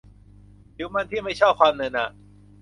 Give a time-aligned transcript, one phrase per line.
[0.75, 2.07] ผิวมันที่ไม่ชอบความเหนอะหนะ